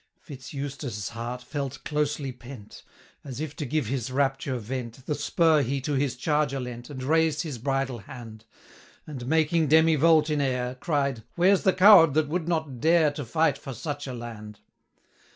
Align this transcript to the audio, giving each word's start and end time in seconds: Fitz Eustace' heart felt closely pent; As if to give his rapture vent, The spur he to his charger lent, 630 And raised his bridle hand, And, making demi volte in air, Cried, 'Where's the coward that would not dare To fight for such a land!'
Fitz 0.19 0.51
Eustace' 0.51 1.09
heart 1.09 1.43
felt 1.43 1.83
closely 1.83 2.31
pent; 2.31 2.81
As 3.23 3.39
if 3.39 3.55
to 3.57 3.67
give 3.67 3.85
his 3.85 4.09
rapture 4.11 4.57
vent, 4.57 5.05
The 5.05 5.13
spur 5.13 5.61
he 5.61 5.79
to 5.81 5.93
his 5.93 6.15
charger 6.15 6.59
lent, 6.59 6.87
630 6.87 6.93
And 6.93 7.11
raised 7.11 7.41
his 7.43 7.59
bridle 7.59 7.99
hand, 7.99 8.45
And, 9.05 9.27
making 9.27 9.67
demi 9.67 9.95
volte 9.95 10.31
in 10.31 10.41
air, 10.41 10.73
Cried, 10.73 11.21
'Where's 11.35 11.61
the 11.61 11.73
coward 11.73 12.15
that 12.15 12.29
would 12.29 12.47
not 12.47 12.79
dare 12.79 13.11
To 13.11 13.23
fight 13.23 13.59
for 13.59 13.75
such 13.75 14.07
a 14.07 14.13
land!' 14.15 14.61